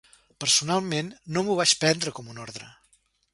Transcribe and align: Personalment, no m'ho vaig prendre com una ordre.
Personalment, 0.43 1.11
no 1.35 1.43
m'ho 1.49 1.59
vaig 1.61 1.75
prendre 1.85 2.15
com 2.17 2.33
una 2.35 2.45
ordre. 2.47 2.73